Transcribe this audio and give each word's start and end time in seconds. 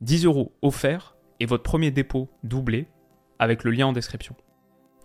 10 0.00 0.24
euros 0.24 0.52
offerts 0.62 1.14
et 1.40 1.46
votre 1.46 1.62
premier 1.62 1.90
dépôt 1.90 2.30
doublé 2.42 2.88
avec 3.38 3.64
le 3.64 3.70
lien 3.70 3.88
en 3.88 3.92
description. 3.92 4.34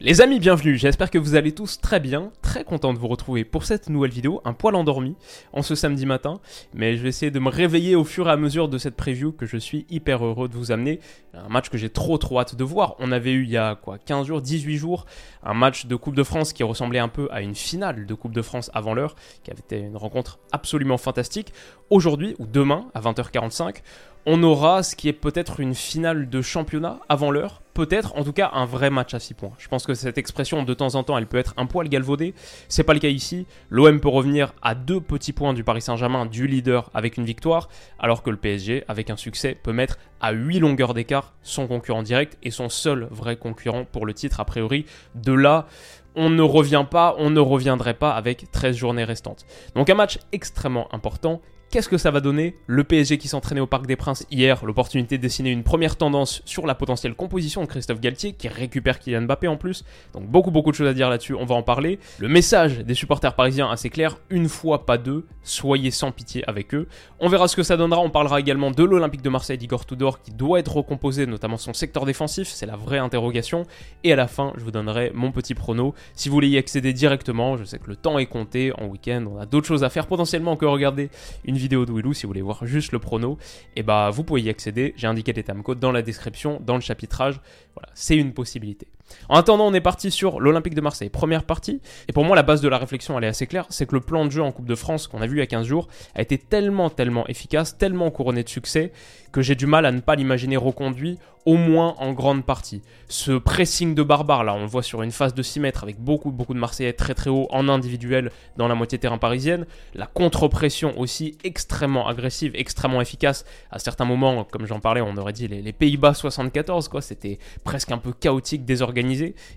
Les 0.02 0.20
amis, 0.20 0.40
bienvenue, 0.40 0.78
j'espère 0.78 1.10
que 1.10 1.18
vous 1.18 1.36
allez 1.36 1.54
tous 1.54 1.80
très 1.80 2.02
bien, 2.02 2.32
très 2.42 2.66
content 2.66 2.94
de 2.94 3.00
vous 3.00 3.08
retrouver 3.08 3.46
pour 3.46 3.64
cette 3.64 3.90
nouvelle 3.90 4.12
vidéo, 4.12 4.42
un 4.44 4.52
poil 4.52 4.76
endormi 4.76 5.16
en 5.54 5.62
ce 5.62 5.74
samedi 5.74 6.06
matin, 6.06 6.42
mais 6.74 6.98
je 6.98 7.04
vais 7.04 7.10
essayer 7.10 7.32
de 7.32 7.40
me 7.40 7.50
réveiller 7.50 7.96
au 7.96 8.04
fur 8.04 8.28
et 8.28 8.32
à 8.32 8.36
mesure 8.36 8.68
de 8.68 8.78
cette 8.78 8.98
preview 8.98 9.32
que 9.32 9.46
je 9.46 9.56
suis 9.56 9.86
hyper 9.90 10.26
heureux 10.26 10.50
de 10.50 10.54
vous 10.54 10.74
amener, 10.74 11.00
un 11.34 11.48
match 11.48 11.70
que 11.70 11.78
j'ai 11.78 11.90
trop 11.90 12.18
trop 12.18 12.42
hâte 12.42 12.56
de 12.56 12.64
voir, 12.66 12.96
on 13.00 13.14
avait 13.14 13.32
eu 13.32 13.44
il 13.44 13.50
y 13.50 13.58
a 13.58 13.76
quoi 13.76 13.98
15 13.98 14.28
jours, 14.28 14.42
18 14.42 14.76
jours, 14.76 15.06
un 15.44 15.54
match 15.54 15.86
de 15.86 15.96
Coupe 15.96 16.16
de 16.16 16.24
France 16.24 16.52
qui 16.52 16.64
ressemblait 16.64 17.00
un 17.00 17.08
peu 17.08 17.30
à 17.32 17.42
une 17.42 17.56
finale 17.56 18.06
de 18.06 18.14
Coupe 18.14 18.34
de 18.34 18.42
France 18.42 18.70
avant 18.74 18.94
l'heure, 18.94 19.16
qui 19.44 19.52
avait 19.52 19.62
été 19.62 19.80
une 19.80 19.96
rencontre 19.96 20.40
absolument 20.52 20.98
fantastique, 20.98 21.54
aujourd'hui 21.90 22.36
ou 22.38 22.48
demain 22.48 22.88
à 22.94 23.00
20h45, 23.00 23.78
on 24.26 24.42
aura 24.44 24.82
ce 24.82 24.96
qui 24.96 25.08
est 25.08 25.14
peut-être 25.14 25.60
une 25.60 25.76
finale 25.76 26.30
de 26.30 26.42
championnat 26.42 27.00
avant 27.10 27.30
l'heure, 27.30 27.62
peut-être 27.76 28.16
en 28.16 28.24
tout 28.24 28.34
cas 28.34 28.50
un 28.54 28.66
vrai 28.66 28.90
match 28.90 29.14
à 29.14 29.20
6 29.20 29.36
points. 29.36 29.52
Je 29.60 29.68
pense 29.68 29.86
que 29.86 29.94
cette 29.94 30.18
expression 30.18 30.64
de 30.64 30.74
temps 30.74 30.96
en 30.96 31.04
temps 31.04 31.18
elle 31.18 31.28
peut 31.28 31.38
être 31.38 31.54
un 31.58 31.68
poil 31.68 31.90
galvaudée, 31.90 32.34
c'est 32.68 32.84
pas 32.84 32.94
le 32.94 33.00
cas 33.00 33.10
ici. 33.10 33.46
L'OM 33.70 34.00
peut 34.00 34.10
revenir 34.10 34.54
à 34.64 34.74
deux 34.74 35.00
petits 35.00 35.34
points 35.34 35.54
du 35.54 35.64
Paris 35.64 35.82
Saint-Germain, 35.82 36.26
du 36.26 36.48
leader 36.48 36.90
avec 36.94 37.18
une 37.18 37.26
victoire, 37.26 37.70
alors 38.00 38.24
que 38.24 38.32
le 38.32 38.38
PSG 38.38 38.84
avec 38.88 39.10
un 39.10 39.18
succès 39.18 39.56
peut 39.62 39.74
mettre 39.74 40.00
à 40.22 40.32
8 40.32 40.60
longueurs 40.60 40.96
d'écart 40.96 41.34
son 41.44 41.68
concurrent 41.68 42.04
direct 42.04 42.38
et 42.42 42.50
son 42.50 42.70
seul 42.70 43.08
vrai 43.12 43.36
concurrent 43.36 43.86
pour 43.86 44.06
le 44.06 44.14
titre 44.14 44.40
a 44.40 44.46
priori. 44.46 44.86
De 45.14 45.34
là, 45.34 45.68
on 46.16 46.30
ne 46.30 46.42
revient 46.42 46.86
pas, 46.90 47.16
on 47.20 47.30
ne 47.30 47.40
reviendrait 47.40 47.94
pas 47.94 48.12
avec 48.12 48.50
13 48.52 48.76
journées 48.76 49.04
restantes. 49.04 49.46
Donc 49.76 49.90
un 49.90 49.96
match 49.96 50.18
extrêmement 50.32 50.88
important 50.94 51.42
Qu'est-ce 51.72 51.90
que 51.90 51.98
ça 51.98 52.12
va 52.12 52.22
donner 52.22 52.56
Le 52.68 52.84
PSG 52.84 53.18
qui 53.18 53.28
s'entraînait 53.28 53.60
au 53.60 53.68
Parc 53.68 53.86
des 53.86 53.98
Princes 53.98 54.26
hier, 54.32 54.64
l'opportunité 54.66 55.18
de 55.18 55.22
dessiner 55.22 55.50
une 55.50 55.64
première 55.64 55.98
tendance 55.98 56.42
sur 56.46 56.66
la 56.68 56.76
potentielle 56.76 57.16
composition 57.16 57.62
de 57.62 57.68
Christophe 57.68 58.00
Galtier, 58.00 58.34
qui 58.34 58.48
récupère 58.48 59.00
Kylian 59.00 59.24
Mbappé 59.24 59.48
en 59.48 59.58
plus. 59.58 59.84
Donc 60.14 60.26
beaucoup 60.26 60.52
beaucoup 60.52 60.72
de 60.72 60.76
choses 60.76 60.88
à 60.88 60.94
dire 60.94 61.10
là-dessus, 61.10 61.34
on 61.34 61.44
va 61.44 61.56
en 61.56 61.64
parler. 61.64 62.00
Le 62.20 62.30
message 62.30 62.80
des 62.80 62.94
supporters 62.94 63.36
parisiens 63.36 63.70
assez 63.70 63.90
clair, 63.90 64.18
une 64.30 64.48
fois 64.48 64.86
pas 64.86 64.98
deux, 64.98 65.26
soyez 65.44 65.92
sans 65.92 66.12
pitié 66.12 66.48
avec 66.48 66.74
eux. 66.74 66.88
On 67.20 67.28
verra 67.28 67.48
ce 67.48 67.56
que 67.58 67.64
ça 67.64 67.76
donnera, 67.76 68.00
on 68.00 68.10
parlera 68.10 68.40
également 68.40 68.72
de 68.72 68.84
l'Olympique 68.84 69.22
de 69.22 69.30
Marseille 69.30 69.58
d'Igor 69.58 69.86
Tudor 69.86 70.22
qui 70.22 70.32
doit 70.32 70.60
être 70.60 70.78
recomposé, 70.78 71.26
notamment 71.26 71.58
son 71.58 71.74
secteur 71.74 72.06
défensif, 72.06 72.48
c'est 72.48 72.66
la 72.66 72.78
vraie 72.78 73.00
interrogation. 73.00 73.64
Et 74.04 74.14
à 74.14 74.16
la 74.16 74.28
fin, 74.28 74.54
je 74.58 74.64
vous 74.64 74.72
donnerai 74.72 75.12
mon 75.14 75.32
petit 75.32 75.56
prono. 75.56 75.94
Si 76.14 76.30
vous 76.30 76.36
voulez 76.36 76.50
y 76.50 76.58
accéder 76.58 76.94
directement, 76.94 77.58
je 77.58 77.66
sais 77.66 77.80
que 77.80 77.88
le 77.88 77.96
temps 77.96 78.18
est 78.18 78.28
compté, 78.28 78.72
en 78.78 78.86
week-end, 78.86 79.26
on 79.30 79.40
a 79.40 79.46
d'autres 79.46 79.68
choses 79.68 79.84
à 79.84 79.90
faire 79.90 80.08
potentiellement 80.08 80.56
que 80.56 80.66
regarder 80.66 81.10
une 81.44 81.55
vidéo 81.58 81.86
de 81.86 81.92
Willou 81.92 82.14
si 82.14 82.24
vous 82.24 82.30
voulez 82.30 82.42
voir 82.42 82.66
juste 82.66 82.92
le 82.92 83.00
prono, 83.00 83.38
et 83.76 83.80
eh 83.80 83.84
bah 83.84 84.10
vous 84.10 84.24
pouvez 84.24 84.42
y 84.42 84.50
accéder. 84.50 84.94
J'ai 84.98 85.08
indiqué 85.08 85.34
les 85.34 85.44
codes 85.44 85.80
dans 85.80 85.92
la 85.92 86.02
description, 86.02 86.62
dans 86.66 86.76
le 86.76 86.82
chapitrage. 86.82 87.40
Voilà, 87.76 87.90
c'est 87.94 88.18
une 88.18 88.34
possibilité. 88.34 88.88
En 89.30 89.36
attendant, 89.36 89.68
on 89.68 89.74
est 89.74 89.82
parti 89.82 90.12
sur 90.12 90.40
l'Olympique 90.40 90.76
de 90.76 90.82
Marseille, 90.82 91.10
première 91.10 91.44
partie. 91.44 91.82
Et 92.08 92.14
pour 92.14 92.26
moi, 92.26 92.36
la 92.36 92.44
base 92.44 92.62
de 92.62 92.68
la 92.68 92.78
réflexion, 92.78 93.18
elle 93.18 93.24
est 93.24 93.28
assez 93.30 93.48
claire. 93.48 93.66
C'est 93.70 93.86
que 93.86 93.96
le 93.96 94.02
plan 94.02 94.26
de 94.26 94.32
jeu 94.32 94.42
en 94.42 94.52
Coupe 94.52 94.68
de 94.68 94.76
France 94.76 95.08
qu'on 95.08 95.22
a 95.22 95.28
vu 95.28 95.38
il 95.38 95.40
y 95.40 95.44
a 95.44 95.48
15 95.48 95.66
jours 95.66 95.88
a 96.16 96.22
été 96.22 96.38
tellement, 96.38 96.90
tellement 96.90 97.28
efficace, 97.28 97.78
tellement 97.78 98.12
couronné 98.12 98.44
de 98.44 98.50
succès, 98.50 98.92
que 99.32 99.42
j'ai 99.42 99.56
du 99.56 99.66
mal 99.66 99.86
à 99.86 99.92
ne 99.92 100.00
pas 100.00 100.16
l'imaginer 100.16 100.58
reconduit, 100.58 101.20
au 101.46 101.58
moins 101.58 101.94
en 102.00 102.14
grande 102.14 102.44
partie. 102.44 102.82
Ce 103.08 103.32
pressing 103.32 103.94
de 103.94 104.02
barbare, 104.02 104.44
là, 104.44 104.56
on 104.56 104.62
le 104.62 104.68
voit 104.68 104.82
sur 104.82 105.04
une 105.04 105.12
phase 105.12 105.36
de 105.36 105.44
6 105.44 105.60
mètres 105.60 105.84
avec 105.84 106.00
beaucoup, 106.00 106.32
beaucoup 106.32 106.56
de 106.56 106.60
Marseillais 106.60 106.94
très, 106.94 107.14
très 107.14 107.30
haut 107.30 107.48
en 107.52 107.70
individuel 107.70 108.32
dans 108.58 108.68
la 108.68 108.74
moitié 108.74 108.98
terrain 108.98 109.20
parisienne. 109.20 109.66
La 109.94 110.08
contre-pression 110.08 110.98
aussi 111.00 111.38
extrêmement 111.44 112.08
agressive, 112.08 112.54
extrêmement 112.56 113.02
efficace. 113.02 113.46
À 113.72 113.78
certains 113.78 114.06
moments, 114.06 114.44
comme 114.44 114.66
j'en 114.66 114.80
parlais, 114.80 115.02
on 115.02 115.16
aurait 115.18 115.34
dit 115.34 115.48
les, 115.48 115.62
les 115.62 115.74
Pays-Bas 115.74 116.16
74, 116.16 116.88
quoi. 116.88 117.02
C'était 117.02 117.38
presque 117.64 117.92
un 117.92 118.00
peu 118.00 118.12
chaotique, 118.12 118.66
désorganisé 118.66 118.95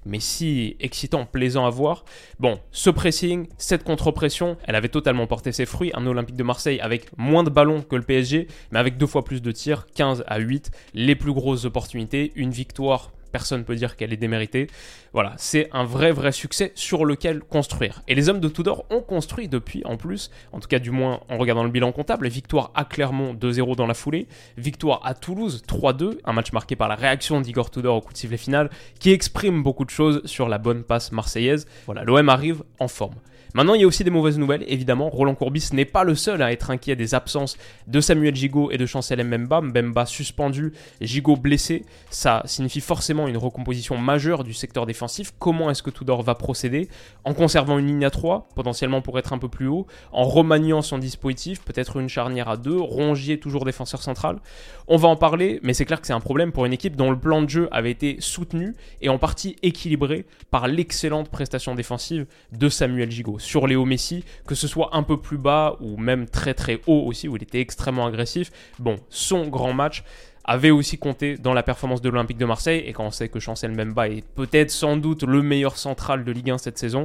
mais 0.05 0.21
si 0.21 0.77
excitant, 0.81 1.25
plaisant 1.27 1.67
à 1.67 1.71
voir. 1.71 2.05
Bon, 2.39 2.59
ce 2.73 2.91
pressing, 2.91 3.47
cette 3.57 3.85
contre-pression, 3.85 4.57
elle 4.65 4.75
avait 4.75 4.89
totalement 4.89 5.27
porté 5.27 5.53
ses 5.53 5.67
fruits. 5.67 5.91
Un 5.95 6.07
Olympique 6.07 6.37
de 6.37 6.43
Marseille 6.43 6.81
avec 6.81 7.07
moins 7.17 7.45
de 7.45 7.51
ballons 7.51 7.83
que 7.83 7.97
le 7.97 8.03
PSG, 8.03 8.49
mais 8.73 8.79
avec 8.79 8.97
deux 8.97 9.07
fois 9.07 9.25
plus 9.25 9.43
de 9.43 9.53
tirs, 9.53 9.87
15 9.95 10.25
à 10.27 10.39
8, 10.39 10.71
les 10.95 11.15
plus 11.15 11.33
grosses 11.33 11.65
opportunités, 11.65 12.33
une 12.37 12.51
victoire 12.51 13.13
personne 13.31 13.61
ne 13.61 13.65
peut 13.65 13.75
dire 13.75 13.97
qu'elle 13.97 14.13
est 14.13 14.19
déméritée. 14.19 14.67
Voilà, 15.13 15.35
c'est 15.37 15.69
un 15.73 15.85
vrai 15.85 16.13
vrai 16.13 16.33
succès 16.33 16.73
sur 16.75 17.05
lequel 17.05 17.41
construire. 17.41 18.03
Et 18.09 18.15
les 18.15 18.29
hommes 18.29 18.41
de 18.41 18.49
Tudor 18.49 18.85
ont 18.91 19.01
construit 19.01 19.49
depuis 19.49 19.83
en 19.85 19.97
plus, 19.97 20.31
en 20.53 20.61
tout 20.61 20.69
cas 20.69 20.79
du 20.79 20.91
moins 20.91 21.21
en 21.29 21.39
regardant 21.39 21.65
le 21.65 21.71
bilan 21.71 21.93
comptable, 21.93 22.29
victoire 22.29 22.71
à 22.75 22.85
Clermont 22.85 23.35
2-0 23.35 23.77
dans 23.77 23.87
la 23.87 23.95
foulée, 23.95 24.27
victoire 24.57 25.01
à 25.05 25.15
Toulouse 25.15 25.63
3-2, 25.67 26.19
un 26.25 26.33
match 26.33 26.53
marqué 26.53 26.77
par 26.77 26.89
la 26.89 26.95
réaction 26.95 27.41
d'Igor 27.41 27.71
Tudor 27.71 27.97
au 27.97 28.01
coup 28.01 28.13
de 28.13 28.19
sifflet 28.19 28.37
final, 28.37 28.71
qui 28.99 29.11
exprime 29.11 29.63
beaucoup 29.63 29.85
de 29.85 29.91
choses 29.91 30.23
sur 30.25 30.49
la 30.49 30.59
bonne 30.59 30.83
passe 30.83 31.13
marseillaise. 31.13 31.67
Voilà, 31.87 32.05
l'OM 32.05 32.29
arrive 32.29 32.63
en 32.79 32.89
forme. 32.89 33.15
Maintenant, 33.55 33.75
il 33.75 33.81
y 33.81 33.85
a 33.85 33.87
aussi 33.87 34.05
des 34.05 34.11
mauvaises 34.11 34.39
nouvelles, 34.39 34.65
évidemment. 34.69 35.09
Roland 35.09 35.35
Courbis 35.35 35.71
n'est 35.73 35.87
pas 35.87 36.05
le 36.05 36.15
seul 36.15 36.43
à 36.43 36.53
être 36.53 36.71
inquiet 36.71 36.97
des 36.97 37.15
absences 37.15 37.57
de 37.87 38.01
Samuel 38.01 38.37
Gigot 38.37 38.71
et 38.71 38.77
de 38.77 38.85
Chancel 38.85 39.25
Mbemba. 39.25 39.63
Mbemba 39.63 40.05
suspendu, 40.05 40.73
Gigot 41.01 41.37
blessé. 41.37 41.85
Ça 42.11 42.43
signifie 42.45 42.81
forcément 42.81 43.18
une 43.27 43.37
recomposition 43.37 43.97
majeure 43.97 44.45
du 44.45 44.55
secteur 44.55 44.87
défensif. 44.87 45.33
Comment 45.39 45.71
est-ce 45.71 45.83
que 45.83 45.91
Tudor 45.91 46.23
va 46.23 46.35
procéder 46.35 46.89
En 47.25 47.35
conservant 47.35 47.79
une 47.79 47.87
ligne 47.87 48.05
à 48.05 48.11
3, 48.11 48.49
potentiellement 48.55 49.01
pour 49.01 49.19
être 49.19 49.33
un 49.33 49.39
peu 49.39 49.49
plus 49.49 49.67
haut, 49.67 49.87
en 50.13 50.25
remaniant 50.25 50.83
son 50.83 50.99
dispositif, 50.99 51.63
peut-être 51.63 51.97
une 51.97 52.09
charnière 52.09 52.49
à 52.49 52.57
2, 52.57 52.79
Rongier 52.79 53.41
toujours 53.41 53.65
défenseur 53.65 54.03
central? 54.03 54.39
On 54.87 54.97
va 54.97 55.09
en 55.09 55.17
parler, 55.17 55.61
mais 55.63 55.75
c'est 55.75 55.85
clair 55.85 56.01
que 56.01 56.07
c'est 56.07 56.13
un 56.13 56.21
problème 56.21 56.53
pour 56.53 56.65
une 56.65 56.73
équipe 56.73 56.97
dont 56.97 57.11
le 57.11 57.19
plan 57.19 57.43
de 57.43 57.49
jeu 57.49 57.69
avait 57.73 57.91
été 57.91 58.17
soutenu 58.21 58.75
et 59.01 59.09
en 59.09 59.19
partie 59.19 59.57
équilibré 59.63 60.25
par 60.51 60.69
l'excellente 60.69 61.29
prestation 61.29 61.75
défensive 61.75 62.27
de 62.53 62.69
Samuel 62.69 63.11
Gigot 63.11 63.39
sur 63.39 63.67
Léo 63.67 63.85
Messi, 63.85 64.25
que 64.47 64.55
ce 64.55 64.69
soit 64.69 64.91
un 64.93 65.03
peu 65.03 65.21
plus 65.21 65.39
bas 65.39 65.77
ou 65.81 65.97
même 65.97 66.27
très 66.27 66.55
très 66.55 66.81
haut 66.87 67.03
aussi, 67.07 67.29
où 67.29 67.37
il 67.37 67.43
était 67.43 67.61
extrêmement 67.61 68.07
agressif. 68.07 68.51
Bon, 68.79 68.97
son 69.09 69.49
grand 69.49 69.73
match, 69.73 70.05
avait 70.49 70.71
aussi 70.71 70.97
compté 70.97 71.37
dans 71.37 71.53
la 71.53 71.63
performance 71.63 72.01
de 72.01 72.09
l'Olympique 72.09 72.39
de 72.39 72.47
Marseille. 72.47 72.83
Et 72.87 72.95
quand 72.95 73.05
on 73.05 73.11
sait 73.11 73.29
que 73.29 73.39
Chancel 73.39 73.73
Mbemba 73.73 74.09
est 74.09 74.25
peut-être 74.35 74.71
sans 74.71 74.97
doute 74.97 75.23
le 75.23 75.43
meilleur 75.43 75.77
central 75.77 76.25
de 76.25 76.33
Ligue 76.33 76.51
1 76.51 76.59
cette 76.59 76.79
saison, 76.79 77.05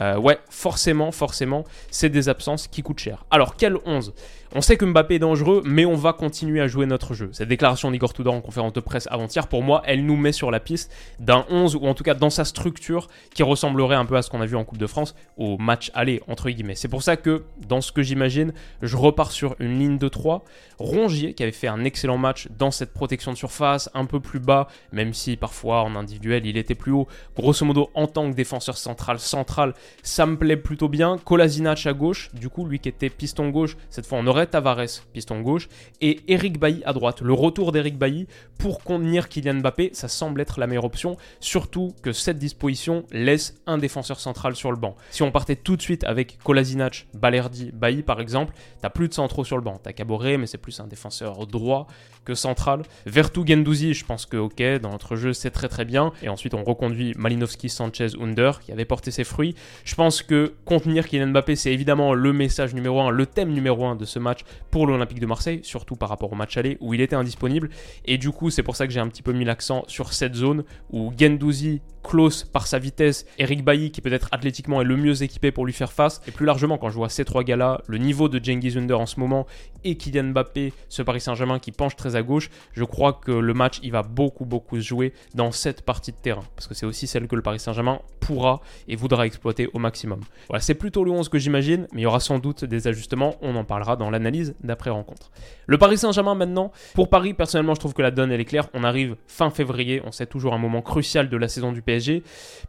euh, 0.00 0.18
ouais, 0.18 0.38
forcément, 0.50 1.10
forcément, 1.10 1.64
c'est 1.90 2.10
des 2.10 2.28
absences 2.28 2.68
qui 2.68 2.82
coûtent 2.82 2.98
cher. 2.98 3.24
Alors, 3.30 3.56
quel 3.56 3.76
11 3.86 4.14
On 4.54 4.60
sait 4.60 4.76
que 4.76 4.84
Mbappé 4.84 5.14
est 5.14 5.18
dangereux, 5.18 5.62
mais 5.64 5.86
on 5.86 5.94
va 5.94 6.12
continuer 6.12 6.60
à 6.60 6.68
jouer 6.68 6.84
notre 6.84 7.14
jeu. 7.14 7.30
Cette 7.32 7.48
déclaration 7.48 7.90
d'Igor 7.90 8.12
Tudor 8.12 8.34
en 8.34 8.42
conférence 8.42 8.74
de 8.74 8.80
presse 8.80 9.08
avant-hier, 9.10 9.48
pour 9.48 9.62
moi, 9.62 9.82
elle 9.86 10.04
nous 10.04 10.16
met 10.16 10.32
sur 10.32 10.50
la 10.50 10.60
piste 10.60 10.92
d'un 11.18 11.46
11, 11.48 11.76
ou 11.76 11.86
en 11.86 11.94
tout 11.94 12.04
cas 12.04 12.14
dans 12.14 12.30
sa 12.30 12.44
structure, 12.44 13.08
qui 13.34 13.42
ressemblerait 13.42 13.96
un 13.96 14.04
peu 14.04 14.16
à 14.16 14.22
ce 14.22 14.28
qu'on 14.28 14.42
a 14.42 14.46
vu 14.46 14.56
en 14.56 14.64
Coupe 14.64 14.78
de 14.78 14.86
France, 14.86 15.14
au 15.38 15.56
match 15.56 15.90
aller, 15.94 16.22
entre 16.28 16.50
guillemets. 16.50 16.74
C'est 16.74 16.88
pour 16.88 17.02
ça 17.02 17.16
que, 17.16 17.44
dans 17.66 17.80
ce 17.80 17.92
que 17.92 18.02
j'imagine, 18.02 18.52
je 18.82 18.96
repars 18.96 19.30
sur 19.30 19.56
une 19.58 19.78
ligne 19.78 19.98
de 19.98 20.08
3. 20.08 20.44
Rongier, 20.78 21.34
qui 21.34 21.42
avait 21.42 21.52
fait 21.52 21.68
un 21.68 21.84
excellent 21.84 22.18
match 22.18 22.48
dans 22.58 22.70
cette 22.70 22.81
cette 22.82 22.92
protection 22.92 23.30
de 23.30 23.36
surface, 23.36 23.88
un 23.94 24.06
peu 24.06 24.18
plus 24.18 24.40
bas, 24.40 24.66
même 24.90 25.14
si 25.14 25.36
parfois 25.36 25.82
en 25.82 25.94
individuel 25.94 26.44
il 26.46 26.56
était 26.56 26.74
plus 26.74 26.90
haut. 26.90 27.06
Grosso 27.36 27.64
modo, 27.64 27.90
en 27.94 28.08
tant 28.08 28.28
que 28.28 28.34
défenseur 28.34 28.76
central, 28.76 29.20
central, 29.20 29.74
ça 30.02 30.26
me 30.26 30.36
plaît 30.36 30.56
plutôt 30.56 30.88
bien. 30.88 31.16
Kolasinac 31.18 31.86
à 31.86 31.92
gauche, 31.92 32.30
du 32.34 32.48
coup, 32.48 32.66
lui 32.66 32.80
qui 32.80 32.88
était 32.88 33.08
piston 33.08 33.50
gauche, 33.50 33.76
cette 33.88 34.04
fois 34.04 34.18
on 34.18 34.26
aurait 34.26 34.48
Tavares, 34.48 35.04
piston 35.12 35.42
gauche, 35.42 35.68
et 36.00 36.22
Eric 36.26 36.58
Bailly 36.58 36.82
à 36.84 36.92
droite. 36.92 37.20
Le 37.20 37.32
retour 37.32 37.70
d'Eric 37.70 37.96
Bailly 37.96 38.26
pour 38.58 38.82
contenir 38.82 39.28
Kylian 39.28 39.60
Mbappé, 39.60 39.90
ça 39.92 40.08
semble 40.08 40.40
être 40.40 40.58
la 40.58 40.66
meilleure 40.66 40.84
option, 40.84 41.16
surtout 41.38 41.94
que 42.02 42.10
cette 42.10 42.38
disposition 42.38 43.04
laisse 43.12 43.62
un 43.68 43.78
défenseur 43.78 44.18
central 44.18 44.56
sur 44.56 44.72
le 44.72 44.76
banc. 44.76 44.96
Si 45.12 45.22
on 45.22 45.30
partait 45.30 45.54
tout 45.54 45.76
de 45.76 45.82
suite 45.82 46.02
avec 46.02 46.38
Kolasinac, 46.42 47.06
Balerdi, 47.14 47.70
Bailly 47.72 48.02
par 48.02 48.20
exemple, 48.20 48.54
t'as 48.80 48.90
plus 48.90 49.06
de 49.06 49.14
centraux 49.14 49.44
sur 49.44 49.56
le 49.56 49.62
banc. 49.62 49.78
T'as 49.80 49.92
Caboret, 49.92 50.36
mais 50.36 50.48
c'est 50.48 50.58
plus 50.58 50.80
un 50.80 50.88
défenseur 50.88 51.46
droit 51.46 51.86
que 52.24 52.34
central 52.34 52.61
Vertu 53.06 53.40
Gendouzi, 53.46 53.94
je 53.94 54.04
pense 54.04 54.26
que 54.26 54.36
ok, 54.36 54.62
dans 54.80 54.90
notre 54.90 55.16
jeu 55.16 55.32
c'est 55.32 55.50
très 55.50 55.68
très 55.68 55.84
bien. 55.84 56.12
Et 56.22 56.28
ensuite 56.28 56.54
on 56.54 56.64
reconduit 56.64 57.14
Malinowski, 57.16 57.68
Sanchez, 57.68 58.08
Under, 58.20 58.60
qui 58.60 58.72
avait 58.72 58.84
porté 58.84 59.10
ses 59.10 59.24
fruits. 59.24 59.54
Je 59.84 59.94
pense 59.94 60.22
que 60.22 60.54
contenir 60.64 61.08
Kylian 61.08 61.28
Mbappé, 61.28 61.56
c'est 61.56 61.72
évidemment 61.72 62.14
le 62.14 62.32
message 62.32 62.74
numéro 62.74 63.00
un, 63.00 63.10
le 63.10 63.26
thème 63.26 63.50
numéro 63.50 63.86
un 63.86 63.96
de 63.96 64.04
ce 64.04 64.18
match 64.18 64.40
pour 64.70 64.86
l'Olympique 64.86 65.20
de 65.20 65.26
Marseille, 65.26 65.60
surtout 65.62 65.96
par 65.96 66.08
rapport 66.08 66.32
au 66.32 66.36
match 66.36 66.56
aller 66.56 66.78
où 66.80 66.94
il 66.94 67.00
était 67.00 67.16
indisponible. 67.16 67.70
Et 68.04 68.18
du 68.18 68.30
coup, 68.30 68.50
c'est 68.50 68.62
pour 68.62 68.76
ça 68.76 68.86
que 68.86 68.92
j'ai 68.92 69.00
un 69.00 69.08
petit 69.08 69.22
peu 69.22 69.32
mis 69.32 69.44
l'accent 69.44 69.84
sur 69.86 70.12
cette 70.12 70.34
zone 70.34 70.64
où 70.90 71.12
Gendouzi 71.18 71.80
Klaus 72.02 72.44
par 72.44 72.66
sa 72.66 72.78
vitesse, 72.78 73.26
Eric 73.38 73.64
Bailly 73.64 73.90
qui 73.90 74.00
peut-être 74.00 74.28
athlétiquement 74.32 74.80
est 74.80 74.84
le 74.84 74.96
mieux 74.96 75.22
équipé 75.22 75.52
pour 75.52 75.66
lui 75.66 75.72
faire 75.72 75.92
face, 75.92 76.20
et 76.26 76.30
plus 76.30 76.46
largement 76.46 76.78
quand 76.78 76.90
je 76.90 76.96
vois 76.96 77.08
ces 77.08 77.24
trois 77.24 77.44
gars-là, 77.44 77.80
le 77.86 77.98
niveau 77.98 78.28
de 78.28 78.40
Cengiz 78.42 78.76
Under 78.76 78.98
en 79.00 79.06
ce 79.06 79.20
moment 79.20 79.46
et 79.84 79.96
Kylian 79.96 80.24
Mbappé, 80.24 80.72
ce 80.88 81.02
Paris 81.02 81.20
Saint-Germain 81.20 81.58
qui 81.58 81.72
penche 81.72 81.96
très 81.96 82.16
à 82.16 82.22
gauche, 82.22 82.50
je 82.72 82.84
crois 82.84 83.12
que 83.12 83.32
le 83.32 83.54
match 83.54 83.80
il 83.82 83.92
va 83.92 84.02
beaucoup 84.02 84.44
beaucoup 84.44 84.76
se 84.76 84.86
jouer 84.86 85.12
dans 85.34 85.52
cette 85.52 85.82
partie 85.82 86.12
de 86.12 86.16
terrain 86.16 86.44
parce 86.56 86.68
que 86.68 86.74
c'est 86.74 86.86
aussi 86.86 87.06
celle 87.06 87.26
que 87.26 87.36
le 87.36 87.42
Paris 87.42 87.60
Saint-Germain 87.60 88.00
pourra 88.20 88.60
et 88.88 88.96
voudra 88.96 89.26
exploiter 89.26 89.68
au 89.72 89.78
maximum. 89.78 90.20
Voilà, 90.48 90.60
c'est 90.60 90.74
plutôt 90.74 91.04
le 91.04 91.10
11 91.10 91.28
que 91.28 91.38
j'imagine, 91.38 91.86
mais 91.92 92.02
il 92.02 92.04
y 92.04 92.06
aura 92.06 92.20
sans 92.20 92.38
doute 92.38 92.64
des 92.64 92.88
ajustements, 92.88 93.36
on 93.42 93.56
en 93.56 93.64
parlera 93.64 93.96
dans 93.96 94.10
l'analyse 94.10 94.54
d'après 94.62 94.90
rencontre. 94.90 95.30
Le 95.66 95.78
Paris 95.78 95.98
Saint-Germain 95.98 96.34
maintenant, 96.34 96.72
pour 96.94 97.08
Paris 97.08 97.34
personnellement 97.34 97.74
je 97.74 97.80
trouve 97.80 97.94
que 97.94 98.02
la 98.02 98.10
donne 98.10 98.32
elle 98.32 98.40
est 98.40 98.44
claire, 98.44 98.68
on 98.74 98.84
arrive 98.84 99.16
fin 99.26 99.50
février, 99.50 100.02
on 100.04 100.12
sait 100.12 100.26
toujours 100.26 100.54
un 100.54 100.58
moment 100.58 100.82
crucial 100.82 101.28
de 101.28 101.36
la 101.36 101.48
saison 101.48 101.72
du 101.72 101.82
PSG. 101.82 101.91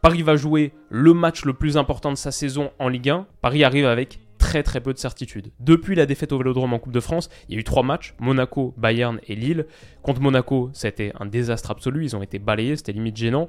Paris 0.02 0.22
va 0.22 0.36
jouer 0.36 0.72
le 0.90 1.14
match 1.14 1.44
le 1.44 1.54
plus 1.54 1.76
important 1.76 2.10
de 2.10 2.16
sa 2.16 2.30
saison 2.30 2.70
en 2.78 2.88
Ligue 2.88 3.10
1. 3.10 3.26
Paris 3.40 3.64
arrive 3.64 3.86
avec 3.86 4.18
très 4.44 4.62
très 4.62 4.80
peu 4.80 4.92
de 4.92 4.98
certitude. 4.98 5.52
Depuis 5.58 5.94
la 5.94 6.04
défaite 6.04 6.30
au 6.30 6.38
Vélodrome 6.38 6.74
en 6.74 6.78
Coupe 6.78 6.92
de 6.92 7.00
France, 7.00 7.30
il 7.48 7.54
y 7.54 7.56
a 7.56 7.60
eu 7.60 7.64
trois 7.64 7.82
matchs, 7.82 8.14
Monaco, 8.20 8.74
Bayern 8.76 9.18
et 9.26 9.34
Lille. 9.34 9.66
Contre 10.02 10.20
Monaco, 10.20 10.68
ça 10.74 10.86
a 10.86 10.90
été 10.90 11.12
un 11.18 11.24
désastre 11.24 11.70
absolu, 11.70 12.04
ils 12.04 12.14
ont 12.14 12.22
été 12.22 12.38
balayés, 12.38 12.76
c'était 12.76 12.92
limite 12.92 13.16
gênant. 13.16 13.48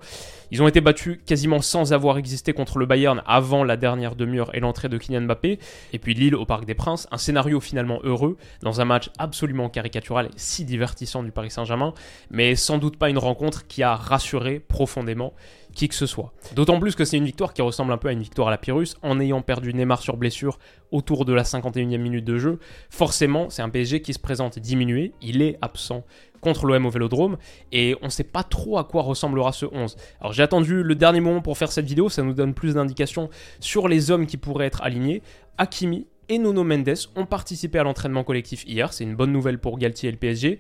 Ils 0.52 0.64
ont 0.64 0.70
été 0.70 0.80
battus 0.80 1.20
quasiment 1.26 1.60
sans 1.60 1.92
avoir 1.92 2.18
existé 2.18 2.54
contre 2.54 2.80
le 2.80 2.86
Bayern 2.86 3.22
avant 3.26 3.66
la 3.66 3.76
dernière 3.76 4.16
demi-heure 4.16 4.56
et 4.56 4.62
l'entrée 4.62 4.88
de 4.88 4.98
Kylian 4.98 5.24
Mbappé. 5.24 5.60
Et 5.92 6.00
puis 6.00 6.14
Lille 6.14 6.34
au 6.34 6.46
Parc 6.46 6.64
des 6.64 6.76
Princes, 6.76 7.10
un 7.12 7.18
scénario 7.18 7.60
finalement 7.60 8.00
heureux, 8.04 8.38
dans 8.62 8.80
un 8.80 8.86
match 8.86 9.10
absolument 9.18 9.68
caricatural 9.68 10.28
et 10.28 10.38
si 10.38 10.64
divertissant 10.64 11.24
du 11.24 11.32
Paris 11.32 11.52
Saint-Germain, 11.52 11.94
mais 12.32 12.56
sans 12.56 12.78
doute 12.78 12.96
pas 12.96 13.10
une 13.10 13.18
rencontre 13.18 13.68
qui 13.68 13.84
a 13.84 13.96
rassuré 13.96 14.60
profondément 14.60 15.34
qui 15.76 15.88
que 15.88 15.96
ce 15.96 16.08
soit. 16.08 16.34
D'autant 16.56 16.80
plus 16.80 16.96
que 16.96 17.06
c'est 17.06 17.18
une 17.18 17.26
victoire 17.26 17.54
qui 17.54 17.62
ressemble 17.62 17.92
un 17.94 17.98
peu 17.98 18.08
à 18.08 18.12
une 18.12 18.22
victoire 18.22 18.48
à 18.48 18.52
la 18.52 18.58
Pyrrhus, 18.58 18.96
en 19.04 19.20
ayant 19.20 19.42
perdu 19.42 19.74
Neymar 19.74 20.02
sur 20.02 20.18
blessure 20.18 20.58
autour 20.92 21.26
de 21.26 21.34
la 21.34 21.44
51e 21.44 21.98
minute 21.98 22.26
de 22.26 22.38
jeu. 22.38 22.60
Forcément, 22.90 23.50
c'est 23.50 23.62
un 23.62 23.70
PSG 23.70 24.02
qui 24.02 24.14
se 24.14 24.20
présente 24.20 24.58
diminué, 24.58 25.12
il 25.22 25.42
est 25.42 25.58
absent 25.62 26.04
contre 26.42 26.66
l'OM 26.66 26.86
au 26.86 26.90
Vélodrome 26.90 27.38
et 27.72 27.96
on 28.02 28.06
ne 28.06 28.12
sait 28.12 28.24
pas 28.24 28.44
trop 28.44 28.78
à 28.78 28.84
quoi 28.84 29.02
ressemblera 29.02 29.52
ce 29.52 29.66
11. 29.66 29.96
Alors 30.22 30.32
j'ai 30.32 30.44
attendu 30.44 30.84
le 30.84 30.96
dernier 30.96 31.20
moment 31.20 31.42
pour 31.42 31.58
faire 31.58 31.72
cette 31.72 31.88
vidéo, 31.88 32.08
ça 32.08 32.22
nous 32.22 32.34
donne 32.34 32.54
plus 32.54 32.76
d'indications 32.76 33.30
sur 33.60 33.88
les 33.88 34.12
hommes 34.12 34.28
qui 34.28 34.38
pourraient 34.38 34.68
être 34.68 34.84
alignés. 34.84 35.24
Hakimi 35.58 36.08
et 36.30 36.38
Nuno 36.38 36.64
Mendes 36.64 36.96
ont 37.16 37.26
participé 37.26 37.80
à 37.80 37.84
l'entraînement 37.84 38.24
collectif 38.24 38.64
hier, 38.68 38.94
c'est 38.94 39.04
une 39.04 39.16
bonne 39.16 39.32
nouvelle 39.32 39.60
pour 39.60 39.78
Galtier 39.80 40.10
et 40.10 40.12
le 40.12 40.20
PSG. 40.20 40.60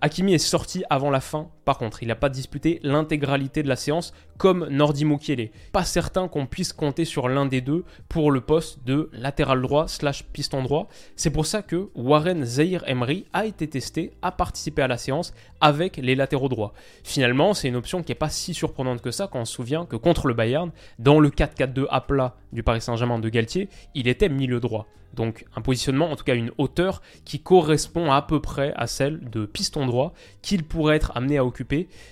Hakimi 0.00 0.34
est 0.34 0.38
sorti 0.38 0.84
avant 0.88 1.10
la 1.10 1.20
fin, 1.20 1.50
par 1.66 1.78
contre, 1.78 2.04
il 2.04 2.06
n'a 2.06 2.14
pas 2.14 2.28
disputé 2.28 2.78
l'intégralité 2.84 3.64
de 3.64 3.68
la 3.68 3.74
séance 3.74 4.14
comme 4.38 4.68
Nordi 4.68 5.04
Mukiele. 5.04 5.50
Pas 5.72 5.82
certain 5.82 6.28
qu'on 6.28 6.46
puisse 6.46 6.72
compter 6.72 7.04
sur 7.04 7.28
l'un 7.28 7.44
des 7.44 7.60
deux 7.60 7.84
pour 8.08 8.30
le 8.30 8.40
poste 8.40 8.84
de 8.86 9.10
latéral 9.12 9.60
droit 9.60 9.88
slash 9.88 10.22
piston 10.32 10.62
droit. 10.62 10.86
C'est 11.16 11.30
pour 11.30 11.44
ça 11.44 11.62
que 11.62 11.88
Warren 11.96 12.44
Zahir 12.44 12.84
Emery 12.86 13.26
a 13.32 13.46
été 13.46 13.66
testé, 13.66 14.12
a 14.22 14.30
participé 14.30 14.80
à 14.82 14.86
la 14.86 14.96
séance 14.96 15.34
avec 15.60 15.96
les 15.96 16.14
latéraux 16.14 16.48
droits. 16.48 16.72
Finalement, 17.02 17.52
c'est 17.52 17.66
une 17.66 17.74
option 17.74 18.04
qui 18.04 18.12
n'est 18.12 18.16
pas 18.16 18.30
si 18.30 18.54
surprenante 18.54 19.02
que 19.02 19.10
ça 19.10 19.26
quand 19.26 19.40
on 19.40 19.44
se 19.44 19.54
souvient 19.54 19.86
que 19.86 19.96
contre 19.96 20.28
le 20.28 20.34
Bayern, 20.34 20.70
dans 21.00 21.18
le 21.18 21.30
4-4-2 21.30 21.86
à 21.90 22.00
plat 22.00 22.36
du 22.52 22.62
Paris 22.62 22.80
Saint-Germain 22.80 23.18
de 23.18 23.28
Galtier, 23.28 23.68
il 23.96 24.06
était 24.06 24.28
milieu 24.28 24.60
droit. 24.60 24.86
Donc 25.16 25.46
un 25.56 25.62
positionnement, 25.62 26.10
en 26.10 26.16
tout 26.16 26.24
cas 26.24 26.34
une 26.34 26.52
hauteur 26.58 27.02
qui 27.24 27.40
correspond 27.40 28.12
à 28.12 28.22
peu 28.22 28.40
près 28.40 28.72
à 28.76 28.86
celle 28.86 29.28
de 29.30 29.46
piston 29.46 29.86
droit 29.86 30.12
qu'il 30.42 30.62
pourrait 30.62 30.96
être 30.96 31.12
amené 31.16 31.38
à 31.38 31.44
occuper 31.44 31.55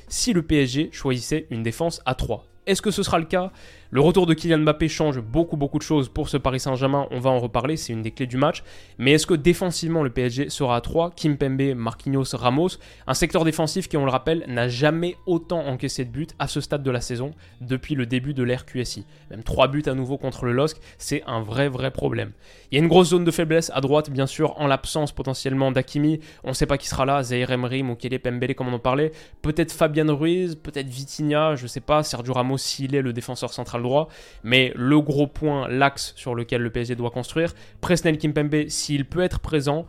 si 0.08 0.32
le 0.32 0.42
PSG 0.42 0.90
choisissait 0.92 1.46
une 1.50 1.62
défense 1.62 2.00
à 2.06 2.14
3. 2.14 2.46
Est-ce 2.66 2.80
que 2.82 2.90
ce 2.90 3.02
sera 3.02 3.18
le 3.18 3.26
cas? 3.26 3.52
Le 3.94 4.00
retour 4.00 4.26
de 4.26 4.34
Kylian 4.34 4.58
Mbappé 4.58 4.88
change 4.88 5.20
beaucoup 5.20 5.56
beaucoup 5.56 5.78
de 5.78 5.84
choses 5.84 6.08
pour 6.08 6.28
ce 6.28 6.36
Paris 6.36 6.58
Saint-Germain, 6.58 7.06
on 7.12 7.20
va 7.20 7.30
en 7.30 7.38
reparler, 7.38 7.76
c'est 7.76 7.92
une 7.92 8.02
des 8.02 8.10
clés 8.10 8.26
du 8.26 8.36
match. 8.36 8.64
Mais 8.98 9.12
est-ce 9.12 9.24
que 9.24 9.34
défensivement 9.34 10.02
le 10.02 10.10
PSG 10.10 10.50
sera 10.50 10.74
à 10.74 10.80
3 10.80 11.12
Kim 11.12 11.36
Pembe, 11.36 11.76
Marquinhos, 11.76 12.24
Ramos, 12.32 12.70
un 13.06 13.14
secteur 13.14 13.44
défensif 13.44 13.86
qui 13.86 13.96
on 13.96 14.04
le 14.04 14.10
rappelle 14.10 14.46
n'a 14.48 14.66
jamais 14.66 15.14
autant 15.26 15.64
encaissé 15.64 16.04
de 16.04 16.10
buts 16.10 16.26
à 16.40 16.48
ce 16.48 16.60
stade 16.60 16.82
de 16.82 16.90
la 16.90 17.00
saison 17.00 17.34
depuis 17.60 17.94
le 17.94 18.04
début 18.04 18.34
de 18.34 18.42
l'ère 18.42 18.66
QSI. 18.66 19.06
Même 19.30 19.44
3 19.44 19.68
buts 19.68 19.84
à 19.86 19.94
nouveau 19.94 20.18
contre 20.18 20.44
le 20.44 20.50
LOSC, 20.50 20.76
c'est 20.98 21.22
un 21.28 21.40
vrai 21.40 21.68
vrai 21.68 21.92
problème. 21.92 22.32
Il 22.72 22.74
y 22.74 22.80
a 22.80 22.82
une 22.82 22.88
grosse 22.88 23.10
zone 23.10 23.22
de 23.22 23.30
faiblesse 23.30 23.70
à 23.76 23.80
droite 23.80 24.10
bien 24.10 24.26
sûr 24.26 24.60
en 24.60 24.66
l'absence 24.66 25.12
potentiellement 25.12 25.70
d'Akimi, 25.70 26.18
on 26.42 26.48
ne 26.48 26.54
sait 26.54 26.66
pas 26.66 26.78
qui 26.78 26.88
sera 26.88 27.04
là, 27.06 27.22
Zaire 27.22 27.52
Emery, 27.52 27.84
Mokele 27.84 28.18
Pembele 28.18 28.56
comme 28.56 28.66
on 28.66 28.72
en 28.72 28.80
parlait, 28.80 29.12
peut-être 29.40 29.70
Fabian 29.70 30.12
Ruiz, 30.16 30.56
peut-être 30.56 30.88
Vitinha, 30.88 31.54
je 31.54 31.68
sais 31.68 31.78
pas, 31.78 32.02
Sergio 32.02 32.32
Ramos 32.34 32.58
s'il 32.58 32.96
est 32.96 33.00
le 33.00 33.12
défenseur 33.12 33.52
central 33.52 33.83
droit. 33.84 34.08
Mais 34.42 34.72
le 34.74 35.00
gros 35.00 35.28
point, 35.28 35.68
l'axe 35.68 36.12
sur 36.16 36.34
lequel 36.34 36.62
le 36.62 36.70
PSG 36.70 36.96
doit 36.96 37.10
construire, 37.10 37.54
Presnel 37.80 38.18
Kimpembe, 38.18 38.68
s'il 38.68 39.04
peut 39.04 39.22
être 39.22 39.38
présent, 39.38 39.86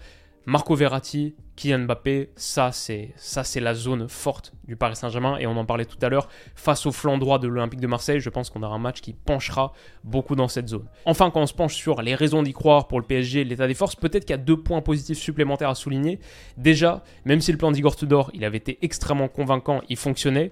Marco 0.48 0.76
Verratti, 0.76 1.34
Kylian 1.56 1.80
Mbappé, 1.80 2.30
ça 2.36 2.72
c'est 2.72 3.14
ça 3.16 3.44
c'est 3.44 3.60
la 3.60 3.74
zone 3.74 4.08
forte 4.08 4.54
du 4.68 4.76
Paris 4.76 4.96
Saint-Germain 4.96 5.38
et 5.40 5.48
on 5.48 5.58
en 5.58 5.66
parlait 5.66 5.86
tout 5.86 5.98
à 6.04 6.10
l'heure 6.10 6.28
face 6.54 6.86
au 6.86 6.92
flanc 6.92 7.18
droit 7.18 7.40
de 7.40 7.48
l'Olympique 7.48 7.80
de 7.80 7.88
Marseille, 7.88 8.20
je 8.20 8.30
pense 8.30 8.52
qu'on 8.52 8.62
aura 8.62 8.76
un 8.76 8.80
match 8.80 9.02
qui 9.02 9.14
penchera 9.14 9.74
beaucoup 10.04 10.36
dans 10.36 10.48
cette 10.48 10.68
zone. 10.68 10.86
Enfin 11.06 11.32
quand 11.32 11.42
on 11.42 11.48
se 11.48 11.54
penche 11.54 11.74
sur 11.74 12.04
les 12.04 12.14
raisons 12.14 12.44
d'y 12.44 12.54
croire 12.54 12.88
pour 12.88 13.00
le 13.00 13.06
PSG, 13.08 13.44
l'état 13.44 13.68
des 13.68 13.74
forces, 13.74 13.96
peut-être 13.96 14.26
qu'il 14.26 14.36
y 14.36 14.40
a 14.40 14.44
deux 14.44 14.62
points 14.62 14.82
positifs 14.82 15.18
supplémentaires 15.18 15.70
à 15.70 15.76
souligner. 15.76 16.20
Déjà, 16.58 17.04
même 17.24 17.42
si 17.42 17.52
le 17.52 17.58
plan 17.58 17.72
d'Igor 17.72 17.96
Tudor, 17.96 18.30
il 18.36 18.46
avait 18.46 18.58
été 18.58 18.78
extrêmement 18.84 19.30
convaincant, 19.30 19.82
il 19.90 19.98
fonctionnait, 19.98 20.52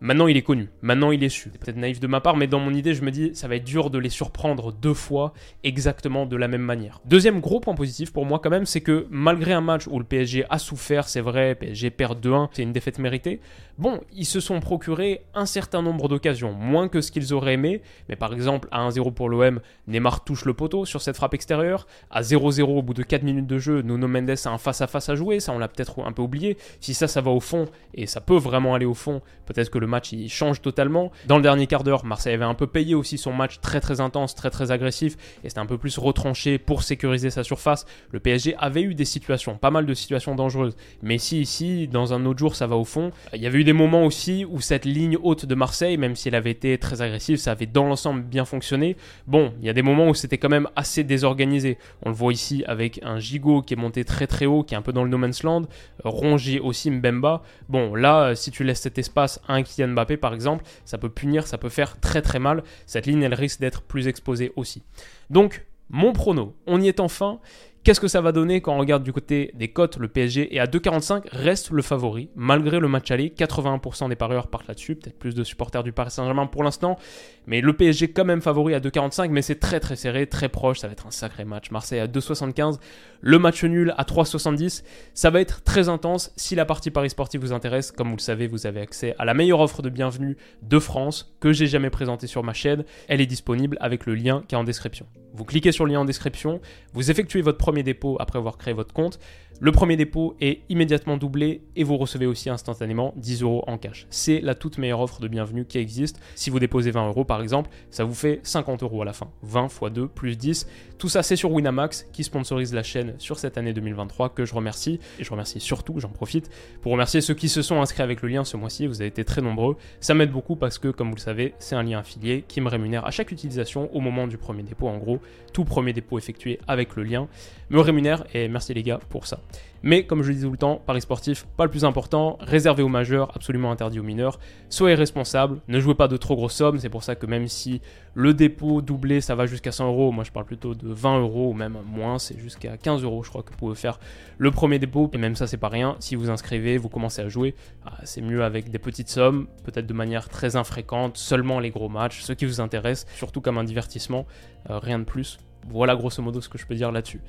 Maintenant, 0.00 0.26
il 0.26 0.36
est 0.36 0.42
connu. 0.42 0.68
Maintenant, 0.82 1.10
il 1.10 1.24
est 1.24 1.30
su. 1.30 1.48
C'est 1.52 1.58
peut-être 1.58 1.76
naïf 1.76 2.00
de 2.00 2.06
ma 2.06 2.20
part, 2.20 2.36
mais 2.36 2.46
dans 2.46 2.60
mon 2.60 2.74
idée, 2.74 2.92
je 2.92 3.02
me 3.02 3.10
dis, 3.10 3.34
ça 3.34 3.48
va 3.48 3.56
être 3.56 3.64
dur 3.64 3.88
de 3.88 3.98
les 3.98 4.10
surprendre 4.10 4.72
deux 4.72 4.94
fois 4.94 5.32
exactement 5.64 6.26
de 6.26 6.36
la 6.36 6.48
même 6.48 6.62
manière. 6.62 7.00
Deuxième 7.06 7.40
gros 7.40 7.60
point 7.60 7.74
positif 7.74 8.12
pour 8.12 8.26
moi, 8.26 8.38
quand 8.38 8.50
même, 8.50 8.66
c'est 8.66 8.82
que 8.82 9.06
malgré 9.10 9.54
un 9.54 9.62
match 9.62 9.86
où 9.86 9.98
le 9.98 10.04
PSG 10.04 10.44
a 10.50 10.58
souffert, 10.58 11.08
c'est 11.08 11.22
vrai, 11.22 11.54
PSG 11.54 11.90
perd 11.90 12.24
2-1, 12.24 12.48
c'est 12.52 12.62
une 12.62 12.72
défaite 12.72 12.98
méritée. 12.98 13.40
Bon, 13.78 14.00
ils 14.14 14.24
se 14.24 14.40
sont 14.40 14.60
procurés 14.60 15.22
un 15.34 15.44
certain 15.44 15.82
nombre 15.82 16.08
d'occasions, 16.08 16.52
moins 16.52 16.88
que 16.88 17.00
ce 17.00 17.10
qu'ils 17.10 17.34
auraient 17.34 17.54
aimé. 17.54 17.82
Mais 18.08 18.16
par 18.16 18.32
exemple, 18.32 18.68
à 18.70 18.88
1-0 18.88 19.12
pour 19.12 19.28
l'OM, 19.28 19.60
Neymar 19.86 20.24
touche 20.24 20.44
le 20.44 20.54
poteau 20.54 20.84
sur 20.84 21.02
cette 21.02 21.16
frappe 21.16 21.34
extérieure. 21.34 21.86
À 22.10 22.22
0-0 22.22 22.62
au 22.62 22.82
bout 22.82 22.94
de 22.94 23.02
4 23.02 23.22
minutes 23.22 23.46
de 23.46 23.58
jeu, 23.58 23.82
Nuno 23.82 24.08
Mendes 24.08 24.30
a 24.44 24.48
un 24.50 24.58
face-à-face 24.58 25.08
-à, 25.08 25.14
jouer. 25.14 25.40
Ça, 25.40 25.52
on 25.52 25.58
l'a 25.58 25.68
peut-être 25.68 26.00
un 26.04 26.12
peu 26.12 26.22
oublié. 26.22 26.56
Si 26.80 26.94
ça, 26.94 27.06
ça 27.06 27.20
va 27.20 27.30
au 27.30 27.40
fond, 27.40 27.66
et 27.94 28.06
ça 28.06 28.20
peut 28.20 28.36
vraiment 28.36 28.74
aller 28.74 28.86
au 28.86 28.94
fond, 28.94 29.20
peut-être 29.44 29.70
que 29.70 29.78
le 29.78 29.86
il 30.12 30.28
change 30.28 30.60
totalement. 30.62 31.10
Dans 31.26 31.36
le 31.36 31.42
dernier 31.42 31.66
quart 31.66 31.84
d'heure, 31.84 32.04
Marseille 32.04 32.34
avait 32.34 32.44
un 32.44 32.54
peu 32.54 32.66
payé 32.66 32.94
aussi 32.94 33.18
son 33.18 33.32
match 33.32 33.60
très 33.60 33.80
très 33.80 34.00
intense, 34.00 34.34
très 34.34 34.50
très 34.50 34.70
agressif, 34.70 35.16
et 35.44 35.48
c'était 35.48 35.60
un 35.60 35.66
peu 35.66 35.78
plus 35.78 35.98
retranché 35.98 36.58
pour 36.58 36.82
sécuriser 36.82 37.30
sa 37.30 37.44
surface. 37.44 37.86
Le 38.10 38.20
PSG 38.20 38.54
avait 38.58 38.82
eu 38.82 38.94
des 38.94 39.04
situations, 39.04 39.56
pas 39.56 39.70
mal 39.70 39.86
de 39.86 39.94
situations 39.94 40.34
dangereuses. 40.34 40.76
Mais 41.02 41.18
si 41.18 41.40
ici, 41.40 41.88
dans 41.88 42.12
un 42.12 42.24
autre 42.26 42.38
jour, 42.38 42.54
ça 42.54 42.66
va 42.66 42.76
au 42.76 42.84
fond, 42.84 43.10
il 43.34 43.40
y 43.40 43.46
avait 43.46 43.58
eu 43.58 43.64
des 43.64 43.72
moments 43.72 44.04
aussi 44.04 44.44
où 44.44 44.60
cette 44.60 44.84
ligne 44.84 45.16
haute 45.22 45.46
de 45.46 45.54
Marseille, 45.54 45.96
même 45.96 46.16
si 46.16 46.28
elle 46.28 46.34
avait 46.34 46.50
été 46.50 46.78
très 46.78 47.02
agressive, 47.02 47.36
ça 47.36 47.52
avait 47.52 47.66
dans 47.66 47.86
l'ensemble 47.86 48.22
bien 48.22 48.44
fonctionné. 48.44 48.96
Bon, 49.26 49.52
il 49.60 49.66
y 49.66 49.70
a 49.70 49.72
des 49.72 49.82
moments 49.82 50.08
où 50.08 50.14
c'était 50.14 50.38
quand 50.38 50.48
même 50.48 50.68
assez 50.76 51.04
désorganisé. 51.04 51.78
On 52.02 52.10
le 52.10 52.14
voit 52.14 52.32
ici 52.32 52.64
avec 52.66 53.00
un 53.02 53.18
Gigot 53.18 53.62
qui 53.62 53.74
est 53.74 53.76
monté 53.76 54.04
très 54.04 54.26
très 54.26 54.46
haut, 54.46 54.62
qui 54.62 54.74
est 54.74 54.76
un 54.76 54.82
peu 54.82 54.92
dans 54.92 55.04
le 55.04 55.10
no 55.10 55.18
man's 55.18 55.42
land, 55.42 55.62
rongé 56.04 56.60
aussi 56.60 56.90
Mbemba. 56.90 57.42
Bon, 57.68 57.94
là, 57.94 58.34
si 58.34 58.50
tu 58.50 58.64
laisses 58.64 58.80
cet 58.80 58.98
espace 58.98 59.40
un 59.48 59.62
Kylian 59.76 59.92
Mbappé, 59.92 60.16
par 60.16 60.34
exemple, 60.34 60.64
ça 60.84 60.98
peut 60.98 61.08
punir, 61.08 61.46
ça 61.46 61.58
peut 61.58 61.68
faire 61.68 62.00
très 62.00 62.22
très 62.22 62.38
mal. 62.38 62.62
Cette 62.86 63.06
ligne, 63.06 63.22
elle 63.22 63.34
risque 63.34 63.60
d'être 63.60 63.82
plus 63.82 64.08
exposée 64.08 64.52
aussi. 64.56 64.82
Donc, 65.30 65.64
mon 65.90 66.12
prono, 66.12 66.56
on 66.66 66.80
y 66.80 66.88
est 66.88 67.00
enfin. 67.00 67.40
Qu'est-ce 67.86 68.00
que 68.00 68.08
ça 68.08 68.20
va 68.20 68.32
donner 68.32 68.60
quand 68.60 68.74
on 68.74 68.78
regarde 68.78 69.04
du 69.04 69.12
côté 69.12 69.52
des 69.54 69.68
cotes 69.68 69.98
Le 69.98 70.08
PSG 70.08 70.56
est 70.56 70.58
à 70.58 70.66
2,45, 70.66 71.26
reste 71.30 71.70
le 71.70 71.82
favori, 71.82 72.30
malgré 72.34 72.80
le 72.80 72.88
match 72.88 73.12
aller. 73.12 73.28
81% 73.28 74.08
des 74.08 74.16
parieurs 74.16 74.48
partent 74.48 74.66
là-dessus, 74.66 74.96
peut-être 74.96 75.16
plus 75.16 75.36
de 75.36 75.44
supporters 75.44 75.84
du 75.84 75.92
Paris 75.92 76.10
Saint-Germain 76.10 76.46
pour 76.46 76.64
l'instant. 76.64 76.98
Mais 77.46 77.60
le 77.60 77.72
PSG 77.74 78.10
quand 78.10 78.24
même 78.24 78.40
favori 78.40 78.74
à 78.74 78.80
2,45, 78.80 79.28
mais 79.30 79.40
c'est 79.40 79.60
très 79.60 79.78
très 79.78 79.94
serré, 79.94 80.26
très 80.26 80.48
proche, 80.48 80.80
ça 80.80 80.88
va 80.88 80.94
être 80.94 81.06
un 81.06 81.12
sacré 81.12 81.44
match. 81.44 81.70
Marseille 81.70 82.00
à 82.00 82.08
2,75, 82.08 82.80
le 83.20 83.38
match 83.38 83.62
nul 83.62 83.94
à 83.96 84.02
3,70. 84.02 84.82
Ça 85.14 85.30
va 85.30 85.40
être 85.40 85.62
très 85.62 85.88
intense. 85.88 86.32
Si 86.34 86.56
la 86.56 86.64
partie 86.64 86.90
Paris 86.90 87.10
Sportif 87.10 87.40
vous 87.40 87.52
intéresse, 87.52 87.92
comme 87.92 88.08
vous 88.08 88.16
le 88.16 88.20
savez, 88.20 88.48
vous 88.48 88.66
avez 88.66 88.80
accès 88.80 89.14
à 89.20 89.24
la 89.24 89.32
meilleure 89.32 89.60
offre 89.60 89.82
de 89.82 89.90
bienvenue 89.90 90.36
de 90.60 90.78
France 90.80 91.36
que 91.38 91.52
j'ai 91.52 91.68
jamais 91.68 91.90
présentée 91.90 92.26
sur 92.26 92.42
ma 92.42 92.52
chaîne. 92.52 92.84
Elle 93.06 93.20
est 93.20 93.26
disponible 93.26 93.76
avec 93.80 94.06
le 94.06 94.16
lien 94.16 94.42
qui 94.48 94.56
est 94.56 94.58
en 94.58 94.64
description. 94.64 95.06
Vous 95.36 95.44
cliquez 95.44 95.70
sur 95.70 95.84
le 95.84 95.92
lien 95.92 96.00
en 96.00 96.04
description, 96.06 96.62
vous 96.94 97.10
effectuez 97.10 97.42
votre 97.42 97.58
premier 97.58 97.75
dépôt 97.82 98.16
après 98.20 98.38
avoir 98.38 98.58
créé 98.58 98.74
votre 98.74 98.92
compte. 98.92 99.18
Le 99.58 99.72
premier 99.72 99.96
dépôt 99.96 100.36
est 100.38 100.60
immédiatement 100.68 101.16
doublé 101.16 101.62
et 101.76 101.82
vous 101.82 101.96
recevez 101.96 102.26
aussi 102.26 102.50
instantanément 102.50 103.14
10 103.16 103.42
euros 103.42 103.64
en 103.66 103.78
cash. 103.78 104.06
C'est 104.10 104.40
la 104.40 104.54
toute 104.54 104.76
meilleure 104.76 105.00
offre 105.00 105.18
de 105.18 105.28
bienvenue 105.28 105.64
qui 105.64 105.78
existe. 105.78 106.20
Si 106.34 106.50
vous 106.50 106.58
déposez 106.58 106.90
20 106.90 107.08
euros 107.08 107.24
par 107.24 107.40
exemple, 107.40 107.70
ça 107.88 108.04
vous 108.04 108.12
fait 108.12 108.40
50 108.42 108.82
euros 108.82 109.00
à 109.00 109.06
la 109.06 109.14
fin. 109.14 109.30
20 109.44 109.64
x 109.64 109.92
2 109.94 110.08
plus 110.08 110.36
10. 110.36 110.66
Tout 110.98 111.08
ça 111.08 111.22
c'est 111.22 111.36
sur 111.36 111.52
Winamax 111.52 112.06
qui 112.12 112.22
sponsorise 112.22 112.74
la 112.74 112.82
chaîne 112.82 113.14
sur 113.16 113.38
cette 113.38 113.56
année 113.56 113.72
2023 113.72 114.28
que 114.28 114.44
je 114.44 114.54
remercie. 114.54 115.00
Et 115.18 115.24
je 115.24 115.30
remercie 115.30 115.58
surtout, 115.58 116.00
j'en 116.00 116.10
profite, 116.10 116.50
pour 116.82 116.92
remercier 116.92 117.22
ceux 117.22 117.34
qui 117.34 117.48
se 117.48 117.62
sont 117.62 117.80
inscrits 117.80 118.02
avec 118.02 118.20
le 118.20 118.28
lien 118.28 118.44
ce 118.44 118.58
mois-ci. 118.58 118.86
Vous 118.86 119.00
avez 119.00 119.08
été 119.08 119.24
très 119.24 119.40
nombreux. 119.40 119.76
Ça 120.00 120.12
m'aide 120.12 120.32
beaucoup 120.32 120.56
parce 120.56 120.78
que 120.78 120.88
comme 120.88 121.08
vous 121.08 121.16
le 121.16 121.20
savez, 121.20 121.54
c'est 121.58 121.76
un 121.76 121.82
lien 121.82 122.00
affilié 122.00 122.44
qui 122.46 122.60
me 122.60 122.68
rémunère 122.68 123.06
à 123.06 123.10
chaque 123.10 123.32
utilisation 123.32 123.88
au 123.96 124.00
moment 124.00 124.26
du 124.26 124.36
premier 124.36 124.64
dépôt. 124.64 124.88
En 124.88 124.98
gros, 124.98 125.18
tout 125.54 125.64
premier 125.64 125.94
dépôt 125.94 126.18
effectué 126.18 126.60
avec 126.68 126.94
le 126.94 127.04
lien 127.04 127.26
me 127.70 127.80
rémunère 127.80 128.24
et 128.34 128.48
merci 128.48 128.74
les 128.74 128.82
gars 128.82 129.00
pour 129.08 129.26
ça. 129.26 129.40
Mais 129.82 130.04
comme 130.04 130.22
je 130.22 130.30
le 130.30 130.34
dis 130.34 130.42
tout 130.42 130.50
le 130.50 130.56
temps, 130.56 130.82
Paris 130.84 131.00
sportif, 131.00 131.46
pas 131.56 131.64
le 131.64 131.70
plus 131.70 131.84
important, 131.84 132.38
réservé 132.40 132.82
aux 132.82 132.88
majeurs, 132.88 133.30
absolument 133.36 133.70
interdit 133.70 134.00
aux 134.00 134.02
mineurs. 134.02 134.40
Soyez 134.68 134.96
responsable, 134.96 135.60
ne 135.68 135.78
jouez 135.78 135.94
pas 135.94 136.08
de 136.08 136.16
trop 136.16 136.34
grosses 136.34 136.54
sommes, 136.54 136.78
c'est 136.78 136.88
pour 136.88 137.04
ça 137.04 137.14
que 137.14 137.26
même 137.26 137.46
si 137.46 137.80
le 138.14 138.34
dépôt 138.34 138.82
doublé 138.82 139.20
ça 139.20 139.36
va 139.36 139.46
jusqu'à 139.46 139.70
100 139.70 139.86
euros, 139.86 140.10
moi 140.10 140.24
je 140.24 140.32
parle 140.32 140.46
plutôt 140.46 140.74
de 140.74 140.88
20 140.88 141.20
euros 141.20 141.50
ou 141.50 141.52
même 141.52 141.78
moins, 141.86 142.18
c'est 142.18 142.36
jusqu'à 142.36 142.76
15 142.76 143.04
euros 143.04 143.22
je 143.22 143.28
crois 143.28 143.44
que 143.44 143.50
vous 143.50 143.58
pouvez 143.58 143.74
faire 143.76 144.00
le 144.38 144.50
premier 144.50 144.80
dépôt, 144.80 145.08
et 145.12 145.18
même 145.18 145.36
ça 145.36 145.46
c'est 145.46 145.56
pas 145.56 145.68
rien, 145.68 145.94
si 146.00 146.16
vous 146.16 146.30
inscrivez, 146.30 146.78
vous 146.78 146.88
commencez 146.88 147.22
à 147.22 147.28
jouer, 147.28 147.54
ah, 147.84 147.92
c'est 148.02 148.22
mieux 148.22 148.42
avec 148.42 148.70
des 148.70 148.80
petites 148.80 149.08
sommes, 149.08 149.46
peut-être 149.62 149.86
de 149.86 149.94
manière 149.94 150.28
très 150.28 150.56
infréquente, 150.56 151.16
seulement 151.16 151.60
les 151.60 151.70
gros 151.70 151.88
matchs, 151.88 152.22
ceux 152.22 152.34
qui 152.34 152.46
vous 152.46 152.60
intéressent, 152.60 153.06
surtout 153.14 153.40
comme 153.40 153.58
un 153.58 153.64
divertissement, 153.64 154.26
euh, 154.70 154.80
rien 154.80 154.98
de 154.98 155.04
plus. 155.04 155.38
Voilà 155.70 155.96
grosso 155.96 156.22
modo 156.22 156.40
ce 156.40 156.48
que 156.48 156.58
je 156.58 156.66
peux 156.66 156.74
dire 156.74 156.92
là-dessus. 156.92 157.20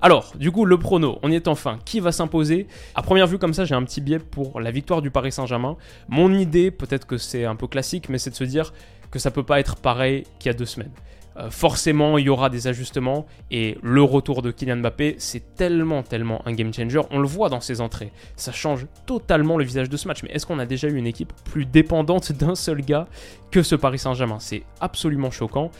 Alors, 0.00 0.32
du 0.36 0.50
coup, 0.50 0.66
le 0.66 0.78
prono, 0.78 1.18
on 1.22 1.30
y 1.30 1.34
est 1.34 1.48
enfin. 1.48 1.78
Qui 1.84 2.00
va 2.00 2.12
s'imposer? 2.12 2.66
À 2.94 3.02
première 3.02 3.26
vue, 3.26 3.38
comme 3.38 3.54
ça, 3.54 3.64
j'ai 3.64 3.74
un 3.74 3.82
petit 3.84 4.00
biais 4.00 4.18
pour 4.18 4.60
la 4.60 4.70
victoire 4.70 5.00
du 5.00 5.10
Paris 5.10 5.32
Saint-Germain. 5.32 5.76
Mon 6.08 6.32
idée, 6.32 6.70
peut-être 6.70 7.06
que 7.06 7.16
c'est 7.16 7.46
un 7.46 7.56
peu 7.56 7.66
classique, 7.68 8.08
mais 8.08 8.18
c'est 8.18 8.30
de 8.30 8.34
se 8.34 8.44
dire 8.44 8.74
que 9.10 9.18
ça 9.18 9.30
peut 9.30 9.44
pas 9.44 9.60
être 9.60 9.76
pareil 9.76 10.24
qu'il 10.38 10.50
y 10.50 10.54
a 10.54 10.58
deux 10.58 10.66
semaines. 10.66 10.90
Euh, 11.36 11.50
forcément, 11.50 12.18
il 12.18 12.26
y 12.26 12.28
aura 12.28 12.48
des 12.48 12.68
ajustements 12.68 13.26
et 13.50 13.76
le 13.82 14.02
retour 14.02 14.40
de 14.42 14.50
Kylian 14.50 14.76
Mbappé, 14.76 15.16
c'est 15.18 15.54
tellement, 15.56 16.02
tellement 16.02 16.46
un 16.46 16.52
game 16.52 16.72
changer. 16.72 17.00
On 17.10 17.18
le 17.18 17.26
voit 17.26 17.48
dans 17.48 17.60
ses 17.60 17.80
entrées. 17.80 18.12
Ça 18.36 18.52
change 18.52 18.86
totalement 19.06 19.56
le 19.56 19.64
visage 19.64 19.88
de 19.88 19.96
ce 19.96 20.06
match. 20.06 20.22
Mais 20.22 20.30
est-ce 20.30 20.46
qu'on 20.46 20.58
a 20.58 20.66
déjà 20.66 20.88
eu 20.88 20.96
une 20.96 21.06
équipe 21.06 21.32
plus 21.44 21.66
dépendante 21.66 22.30
d'un 22.32 22.54
seul 22.54 22.82
gars 22.82 23.08
que 23.50 23.62
ce 23.62 23.74
Paris 23.74 23.98
Saint-Germain? 23.98 24.38
C'est 24.38 24.62
absolument 24.80 25.30
choquant. 25.30 25.70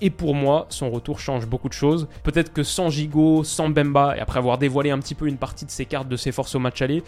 Et 0.00 0.10
pour 0.10 0.34
moi, 0.34 0.66
son 0.70 0.90
retour 0.90 1.20
change 1.20 1.46
beaucoup 1.46 1.68
de 1.68 1.74
choses. 1.74 2.08
Peut-être 2.22 2.52
que 2.52 2.62
sans 2.62 2.88
Gigot, 2.88 3.44
sans 3.44 3.68
Bemba, 3.68 4.16
et 4.16 4.20
après 4.20 4.38
avoir 4.38 4.58
dévoilé 4.58 4.90
un 4.90 4.98
petit 4.98 5.14
peu 5.14 5.26
une 5.26 5.36
partie 5.36 5.66
de 5.66 5.70
ses 5.70 5.84
cartes 5.84 6.08
de 6.08 6.16
ses 6.16 6.32
forces 6.32 6.54
au 6.54 6.58
match 6.58 6.80
aller, 6.80 7.02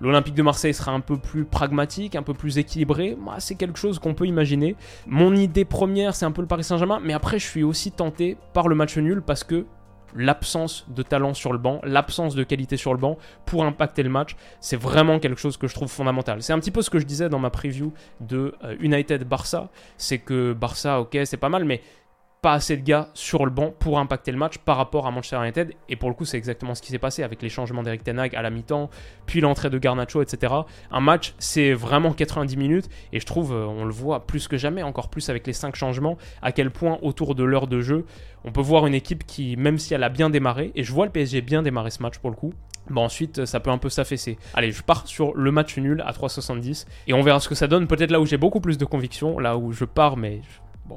L'Olympique 0.00 0.34
de 0.34 0.42
Marseille 0.42 0.74
sera 0.74 0.92
un 0.92 1.00
peu 1.00 1.16
plus 1.16 1.44
pragmatique, 1.44 2.16
un 2.16 2.22
peu 2.22 2.34
plus 2.34 2.58
équilibré. 2.58 3.16
Moi, 3.18 3.36
c'est 3.38 3.54
quelque 3.54 3.78
chose 3.78 3.98
qu'on 3.98 4.12
peut 4.14 4.26
imaginer. 4.26 4.76
Mon 5.06 5.34
idée 5.34 5.64
première, 5.64 6.14
c'est 6.14 6.26
un 6.26 6.32
peu 6.32 6.42
le 6.42 6.46
Paris 6.46 6.64
Saint-Germain, 6.64 7.00
mais 7.02 7.14
après, 7.14 7.38
je 7.38 7.46
suis 7.46 7.62
aussi 7.62 7.92
tenté 7.92 8.36
par 8.52 8.68
le 8.68 8.74
match 8.74 8.98
nul 8.98 9.22
parce 9.22 9.42
que 9.42 9.64
l'absence 10.14 10.86
de 10.88 11.02
talent 11.02 11.34
sur 11.34 11.52
le 11.52 11.58
banc, 11.58 11.80
l'absence 11.82 12.34
de 12.34 12.42
qualité 12.42 12.76
sur 12.76 12.92
le 12.92 13.00
banc 13.00 13.18
pour 13.44 13.64
impacter 13.64 14.02
le 14.02 14.08
match, 14.08 14.36
c'est 14.60 14.76
vraiment 14.76 15.18
quelque 15.18 15.40
chose 15.40 15.56
que 15.56 15.66
je 15.66 15.74
trouve 15.74 15.88
fondamental. 15.88 16.42
C'est 16.42 16.52
un 16.52 16.58
petit 16.58 16.70
peu 16.70 16.82
ce 16.82 16.90
que 16.90 16.98
je 16.98 17.06
disais 17.06 17.28
dans 17.28 17.38
ma 17.38 17.50
preview 17.50 17.92
de 18.20 18.54
euh, 18.64 18.76
United 18.80 19.24
Barça, 19.24 19.68
c'est 19.96 20.18
que 20.18 20.52
Barça, 20.52 21.00
ok, 21.00 21.18
c'est 21.24 21.36
pas 21.36 21.48
mal, 21.48 21.64
mais 21.64 21.80
pas 22.46 22.52
assez 22.52 22.76
de 22.76 22.82
gars 22.84 23.08
sur 23.12 23.44
le 23.44 23.50
banc 23.50 23.74
pour 23.76 23.98
impacter 23.98 24.30
le 24.30 24.38
match 24.38 24.58
par 24.58 24.76
rapport 24.76 25.08
à 25.08 25.10
Manchester 25.10 25.38
United. 25.42 25.72
Et 25.88 25.96
pour 25.96 26.08
le 26.08 26.14
coup, 26.14 26.24
c'est 26.24 26.36
exactement 26.36 26.76
ce 26.76 26.80
qui 26.80 26.92
s'est 26.92 27.00
passé 27.00 27.24
avec 27.24 27.42
les 27.42 27.48
changements 27.48 27.82
d'Eric 27.82 28.04
Tenag 28.04 28.36
à 28.36 28.42
la 28.42 28.50
mi-temps, 28.50 28.88
puis 29.26 29.40
l'entrée 29.40 29.68
de 29.68 29.78
Garnacho, 29.78 30.22
etc. 30.22 30.54
Un 30.92 31.00
match, 31.00 31.34
c'est 31.40 31.72
vraiment 31.72 32.12
90 32.12 32.56
minutes. 32.56 32.88
Et 33.12 33.18
je 33.18 33.26
trouve, 33.26 33.52
euh, 33.52 33.66
on 33.66 33.84
le 33.84 33.92
voit 33.92 34.28
plus 34.28 34.46
que 34.46 34.56
jamais, 34.56 34.84
encore 34.84 35.08
plus 35.08 35.28
avec 35.28 35.44
les 35.44 35.52
5 35.52 35.74
changements, 35.74 36.18
à 36.40 36.52
quel 36.52 36.70
point 36.70 37.00
autour 37.02 37.34
de 37.34 37.42
l'heure 37.42 37.66
de 37.66 37.80
jeu, 37.80 38.06
on 38.44 38.52
peut 38.52 38.60
voir 38.60 38.86
une 38.86 38.94
équipe 38.94 39.26
qui, 39.26 39.56
même 39.56 39.80
si 39.80 39.92
elle 39.92 40.04
a 40.04 40.08
bien 40.08 40.30
démarré, 40.30 40.70
et 40.76 40.84
je 40.84 40.92
vois 40.92 41.06
le 41.06 41.10
PSG 41.10 41.40
bien 41.40 41.64
démarrer 41.64 41.90
ce 41.90 42.00
match 42.00 42.18
pour 42.18 42.30
le 42.30 42.36
coup, 42.36 42.52
Bon 42.88 43.02
ensuite 43.02 43.46
ça 43.46 43.58
peut 43.58 43.70
un 43.70 43.78
peu 43.78 43.88
s'affaisser. 43.88 44.38
Allez, 44.54 44.70
je 44.70 44.80
pars 44.80 45.08
sur 45.08 45.34
le 45.34 45.50
match 45.50 45.76
nul 45.76 46.04
à 46.06 46.12
3,70 46.12 46.86
et 47.08 47.14
on 47.14 47.22
verra 47.22 47.40
ce 47.40 47.48
que 47.48 47.56
ça 47.56 47.66
donne. 47.66 47.88
Peut-être 47.88 48.12
là 48.12 48.20
où 48.20 48.26
j'ai 48.26 48.36
beaucoup 48.36 48.60
plus 48.60 48.78
de 48.78 48.84
conviction, 48.84 49.40
là 49.40 49.56
où 49.56 49.72
je 49.72 49.84
pars, 49.84 50.16
mais 50.16 50.40
bon, 50.84 50.96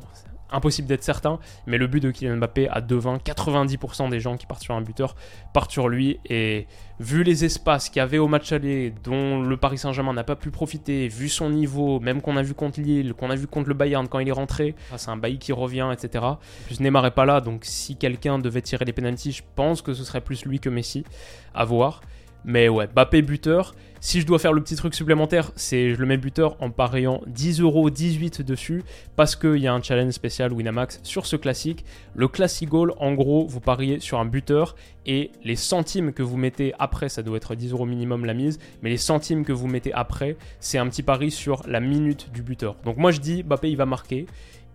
impossible 0.51 0.88
d'être 0.88 1.03
certain, 1.03 1.39
mais 1.68 1.77
le 1.77 1.88
but 1.88 2.01
de 2.01 2.12
Kylian 2.12 2.38
Mbappé 2.38 2.70
à 2.70 2.82
2,20, 2.82 3.22
90% 3.22 4.10
des 4.10 4.20
gens 4.20 4.38
qui 4.38 4.46
partent 4.46 4.63
sur 4.63 4.75
un 4.75 4.82
buteur 4.82 5.15
partent 5.53 5.72
sur 5.72 5.89
lui, 5.89 6.20
et 6.25 6.68
vu 7.00 7.24
les 7.24 7.46
espaces 7.46 7.89
qu'il 7.89 8.00
y 8.00 8.01
avait 8.01 8.18
au 8.18 8.27
match 8.27 8.51
aller, 8.51 8.94
dont 9.03 9.41
le 9.41 9.58
Paris 9.58 9.77
Saint-Germain 9.77 10.13
n'a 10.13 10.24
pas 10.24 10.36
pu 10.36 10.51
profiter, 10.51 11.08
vu 11.08 11.29
son 11.29 11.50
niveau, 11.50 12.00
même 12.00 12.22
qu'on 12.22 12.38
a 12.38 12.41
vu 12.41 12.53
contre 12.53 12.82
Lille, 12.82 13.13
qu'on 13.13 13.29
a 13.29 13.36
vu 13.36 13.48
contre 13.48 13.70
le 13.70 13.75
Bayern 13.75 14.08
quand 14.08 14.20
il 14.20 14.27
est 14.27 14.34
rentré, 14.34 14.75
c'est 14.96 15.10
un 15.10 15.18
Bailly 15.18 15.39
qui 15.39 15.51
revient, 15.53 15.89
etc. 15.91 16.25
plus 16.65 16.79
Neymar 16.79 17.12
pas 17.13 17.25
là, 17.25 17.41
donc 17.41 17.62
si 17.63 17.96
quelqu'un 17.96 18.39
devait 18.39 18.62
tirer 18.62 18.86
les 18.86 18.94
pénalties, 18.94 19.32
je 19.32 19.44
pense 19.56 19.82
que 19.82 19.94
ce 19.94 20.03
serait 20.03 20.22
plus 20.22 20.46
lui 20.46 20.60
que 20.60 20.70
Messi, 20.70 21.06
à 21.53 21.65
voir. 21.65 22.01
Mais 22.46 22.69
ouais, 22.69 22.88
Mbappé 22.88 23.22
buteur, 23.22 23.74
si 24.01 24.22
je 24.22 24.25
dois 24.25 24.39
faire 24.39 24.53
le 24.53 24.62
petit 24.63 24.77
truc 24.77 24.96
supplémentaire, 24.96 25.51
c'est 25.58 25.93
je 25.93 26.00
le 26.00 26.05
mets 26.05 26.15
buteur 26.15 26.55
en 26.62 26.69
pariant 26.69 27.22
10,18€ 27.29 28.43
dessus 28.43 28.84
parce 29.17 29.36
qu'il 29.36 29.58
y 29.58 29.67
a 29.67 29.74
un 29.74 29.81
challenge 29.81 30.13
spécial 30.13 30.53
Winamax 30.53 31.01
sur 31.03 31.25
ce 31.25 31.36
classique. 31.36 31.84
Le 32.15 32.29
classic 32.29 32.69
goal, 32.69 32.93
en 32.98 33.13
gros, 33.13 33.46
vous 33.46 33.60
pariez 33.60 34.00
sur 34.00 34.19
un 34.19 34.25
buteur 34.25 34.75
et 35.05 35.31
les 35.43 35.58
centimes 35.58 36.13
que 36.13 36.24
vous 36.24 36.38
mettez 36.38 36.74
après, 36.79 37.10
ça 37.10 37.24
doit 37.24 37.36
être 37.36 37.55
10€ 37.55 37.86
minimum 37.86 38.24
la 38.24 38.34
mise, 38.34 38.58
mais 38.81 38.89
les 38.89 38.98
centimes 38.98 39.43
que 39.43 39.51
vous 39.51 39.67
mettez 39.67 39.91
après, 39.91 40.38
c'est 40.62 40.77
un 40.77 40.88
petit 40.88 41.03
pari 41.03 41.29
sur 41.29 41.63
la 41.67 41.81
minute 41.81 42.31
du 42.31 42.41
buteur. 42.41 42.77
Donc 42.86 42.96
moi 42.96 43.12
je 43.12 43.19
dis, 43.19 43.43
Mbappé 43.43 43.69
il 43.69 43.77
va 43.77 43.86
marquer 43.86 44.27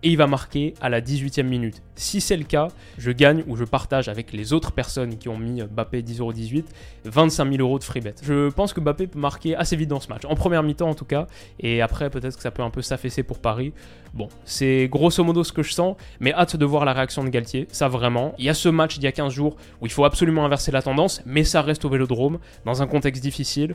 et 0.05 0.09
il 0.09 0.17
va 0.17 0.27
marquer 0.27 0.75
à 0.81 0.89
la 0.89 1.01
18e 1.01 1.43
minute. 1.43 1.81
Si 1.95 2.21
c'est 2.21 2.37
le 2.37 2.43
cas, 2.43 2.67
je 2.99 3.09
gagne 3.09 3.43
ou 3.47 3.55
je 3.55 3.63
partage 3.63 4.07
avec 4.07 4.33
les 4.33 4.53
autres 4.53 4.71
personnes 4.71 5.17
qui 5.17 5.29
ont 5.29 5.37
mis 5.37 5.63
Mbappé 5.63 6.03
10,18€ 6.03 6.63
25 7.05 7.51
000 7.51 7.61
euros 7.61 7.79
de 7.79 7.83
free 7.83 8.01
bet. 8.01 8.13
Je 8.21 8.51
pense 8.51 8.71
que 8.71 8.79
Mbappé 8.79 9.07
peut 9.07 9.17
marquer 9.17 9.55
assez 9.55 9.75
vite 9.75 9.89
dans 9.89 9.99
ce 9.99 10.07
match, 10.09 10.21
en 10.25 10.35
première 10.35 10.61
mi-temps 10.61 10.89
en 10.89 10.93
tout 10.93 11.05
cas, 11.05 11.25
et 11.59 11.81
après 11.81 12.11
peut-être 12.11 12.35
que 12.35 12.43
ça 12.43 12.51
peut 12.51 12.61
un 12.61 12.69
peu 12.69 12.83
s'affaisser 12.83 13.23
pour 13.23 13.39
Paris. 13.39 13.73
Bon, 14.13 14.29
c'est 14.45 14.87
grosso 14.91 15.23
modo 15.23 15.43
ce 15.43 15.51
que 15.51 15.63
je 15.63 15.73
sens, 15.73 15.95
mais 16.19 16.33
hâte 16.33 16.55
de 16.55 16.65
voir 16.65 16.85
la 16.85 16.93
réaction 16.93 17.23
de 17.23 17.29
Galtier, 17.29 17.67
ça 17.71 17.87
vraiment. 17.87 18.35
Il 18.37 18.45
y 18.45 18.49
a 18.49 18.53
ce 18.53 18.69
match 18.69 18.99
d'il 18.99 19.05
y 19.05 19.07
a 19.07 19.11
15 19.11 19.33
jours 19.33 19.55
où 19.81 19.87
il 19.87 19.91
faut 19.91 20.05
absolument 20.05 20.45
inverser 20.45 20.71
la 20.71 20.83
tendance, 20.83 21.23
mais 21.25 21.43
ça 21.43 21.63
reste 21.63 21.83
au 21.83 21.89
vélodrome, 21.89 22.37
dans 22.63 22.83
un 22.83 22.87
contexte 22.87 23.23
difficile. 23.23 23.73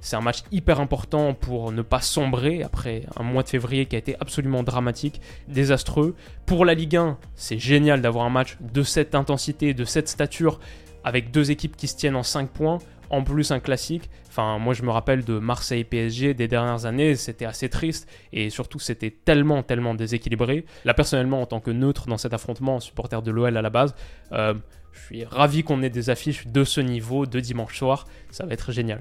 C'est 0.00 0.16
un 0.16 0.22
match 0.22 0.42
hyper 0.50 0.80
important 0.80 1.34
pour 1.34 1.72
ne 1.72 1.82
pas 1.82 2.00
sombrer 2.00 2.62
après 2.62 3.04
un 3.16 3.22
mois 3.22 3.42
de 3.42 3.48
février 3.48 3.86
qui 3.86 3.96
a 3.96 3.98
été 3.98 4.16
absolument 4.18 4.62
dramatique, 4.62 5.20
désastreux. 5.46 6.14
Pour 6.46 6.64
la 6.64 6.74
Ligue 6.74 6.96
1, 6.96 7.18
c'est 7.34 7.58
génial 7.58 8.00
d'avoir 8.00 8.24
un 8.24 8.30
match 8.30 8.56
de 8.60 8.82
cette 8.82 9.14
intensité, 9.14 9.74
de 9.74 9.84
cette 9.84 10.08
stature, 10.08 10.58
avec 11.04 11.30
deux 11.30 11.50
équipes 11.50 11.76
qui 11.76 11.86
se 11.86 11.96
tiennent 11.96 12.16
en 12.16 12.22
5 12.22 12.48
points, 12.48 12.78
en 13.10 13.22
plus 13.22 13.50
un 13.50 13.60
classique. 13.60 14.08
Enfin, 14.28 14.58
moi 14.58 14.72
je 14.72 14.82
me 14.84 14.90
rappelle 14.90 15.24
de 15.24 15.38
Marseille 15.38 15.84
PSG 15.84 16.32
des 16.32 16.48
dernières 16.48 16.86
années, 16.86 17.16
c'était 17.16 17.44
assez 17.44 17.68
triste 17.68 18.08
et 18.32 18.48
surtout 18.48 18.78
c'était 18.78 19.10
tellement, 19.10 19.62
tellement 19.62 19.94
déséquilibré. 19.94 20.64
Là 20.84 20.94
personnellement, 20.94 21.42
en 21.42 21.46
tant 21.46 21.60
que 21.60 21.70
neutre 21.70 22.06
dans 22.06 22.18
cet 22.18 22.32
affrontement, 22.32 22.80
supporter 22.80 23.20
de 23.22 23.30
l'OL 23.30 23.56
à 23.56 23.62
la 23.62 23.70
base, 23.70 23.94
euh, 24.32 24.54
je 24.92 25.00
suis 25.00 25.24
ravi 25.24 25.62
qu'on 25.62 25.82
ait 25.82 25.90
des 25.90 26.10
affiches 26.10 26.46
de 26.46 26.64
ce 26.64 26.80
niveau 26.80 27.26
de 27.26 27.40
dimanche 27.40 27.76
soir, 27.76 28.06
ça 28.30 28.46
va 28.46 28.52
être 28.54 28.72
génial. 28.72 29.00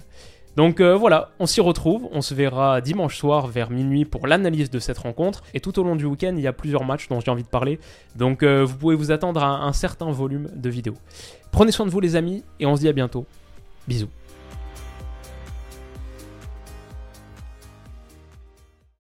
Donc 0.56 0.82
euh, 0.82 0.96
voilà, 0.96 1.32
on 1.40 1.46
s'y 1.46 1.62
retrouve, 1.62 2.08
on 2.12 2.22
se 2.22 2.34
verra 2.34 2.82
dimanche 2.82 3.18
soir 3.18 3.48
vers 3.48 3.70
minuit 3.70 4.06
pour 4.06 4.28
l'analyse 4.28 4.70
de 4.70 4.80
cette 4.80 4.98
rencontre, 4.98 5.44
et 5.54 5.60
tout 5.60 5.80
au 5.80 5.84
long 5.84 5.96
du 5.96 6.06
week-end, 6.06 6.34
il 6.36 6.42
y 6.42 6.48
a 6.48 6.54
plusieurs 6.54 6.84
matchs 6.84 7.08
dont 7.08 7.20
j'ai 7.20 7.32
envie 7.32 7.44
de 7.44 7.48
parler, 7.48 7.80
donc 8.16 8.44
euh, 8.44 8.66
vous 8.66 8.76
pouvez 8.76 8.96
vous 8.96 9.12
attendre 9.12 9.42
à 9.42 9.64
un 9.64 9.74
certain 9.74 10.12
volume 10.12 10.50
de 10.56 10.70
vidéos. 10.70 10.98
Prenez 11.52 11.72
soin 11.72 11.86
de 11.86 11.92
vous 11.92 12.00
les 12.00 12.16
amis, 12.16 12.44
et 12.60 12.66
on 12.66 12.76
se 12.76 12.82
dit 12.82 12.90
à 12.90 12.94
bientôt. 12.94 13.26
Bisous. 13.88 14.10